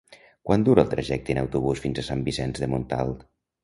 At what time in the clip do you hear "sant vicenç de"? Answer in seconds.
2.11-2.75